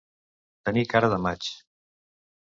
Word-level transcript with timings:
Tenir 0.69 0.85
cara 0.95 1.11
de 1.13 1.21
maig. 1.27 1.51